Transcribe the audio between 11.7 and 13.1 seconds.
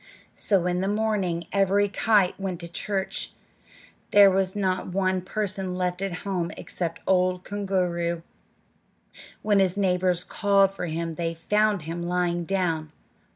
him lying down.